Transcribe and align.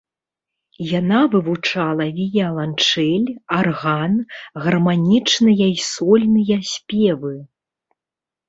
Яна 0.99 1.19
вывучала 1.33 2.07
віяланчэль, 2.19 3.29
арган, 3.59 4.13
гарманічныя 4.65 5.65
і 5.75 5.79
сольныя 5.93 6.57
спевы. 6.75 7.35